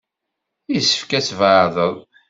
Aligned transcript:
Yessefk 0.73 1.11
ad 1.17 1.23
tbeɛdeḍ. 1.27 1.95